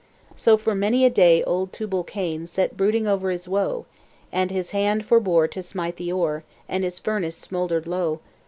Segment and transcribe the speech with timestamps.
[0.47, 3.85] And for many a day old Tubal Cain Sat brooding o'er his woe;
[4.31, 8.19] And his hand forbore to smite the ore, And his furnace smouldered low.